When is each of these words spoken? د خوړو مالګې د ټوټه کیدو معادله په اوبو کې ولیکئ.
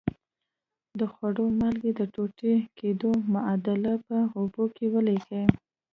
د 0.99 1.01
خوړو 1.13 1.45
مالګې 1.59 1.91
د 1.99 2.01
ټوټه 2.13 2.53
کیدو 2.79 3.11
معادله 3.33 3.93
په 4.07 4.17
اوبو 4.37 4.63
کې 4.75 4.85
ولیکئ. 4.93 5.43